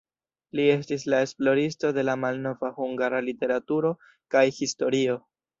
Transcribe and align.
Li 0.59 0.63
estis 0.75 1.05
la 1.13 1.19
esploristo 1.25 1.91
de 1.99 2.05
la 2.09 2.17
malnova 2.23 2.73
hungara 2.79 3.23
literaturo 3.29 3.95
kaj 4.37 4.47
historio. 4.63 5.21